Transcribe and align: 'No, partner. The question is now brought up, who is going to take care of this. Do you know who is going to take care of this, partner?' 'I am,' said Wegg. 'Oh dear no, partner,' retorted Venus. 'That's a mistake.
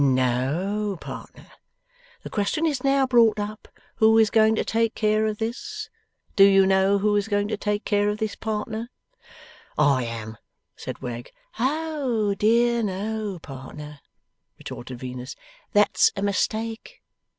'No, 0.03 0.97
partner. 0.99 1.51
The 2.23 2.31
question 2.31 2.65
is 2.65 2.83
now 2.83 3.05
brought 3.05 3.37
up, 3.37 3.67
who 3.97 4.17
is 4.17 4.31
going 4.31 4.55
to 4.55 4.65
take 4.65 4.95
care 4.95 5.27
of 5.27 5.37
this. 5.37 5.91
Do 6.35 6.43
you 6.43 6.65
know 6.65 6.97
who 6.97 7.15
is 7.15 7.27
going 7.27 7.47
to 7.49 7.55
take 7.55 7.85
care 7.85 8.09
of 8.09 8.17
this, 8.17 8.33
partner?' 8.35 8.89
'I 9.77 10.03
am,' 10.05 10.37
said 10.75 11.03
Wegg. 11.03 11.31
'Oh 11.59 12.33
dear 12.33 12.81
no, 12.81 13.37
partner,' 13.37 13.99
retorted 14.57 14.97
Venus. 14.97 15.35
'That's 15.71 16.11
a 16.15 16.23
mistake. 16.23 17.03